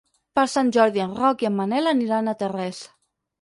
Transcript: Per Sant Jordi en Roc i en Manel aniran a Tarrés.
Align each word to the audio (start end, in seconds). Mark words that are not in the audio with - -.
Per 0.37 0.45
Sant 0.53 0.71
Jordi 0.77 1.03
en 1.05 1.13
Roc 1.17 1.43
i 1.45 1.49
en 1.51 1.55
Manel 1.59 1.91
aniran 1.93 2.33
a 2.33 2.35
Tarrés. 2.41 2.83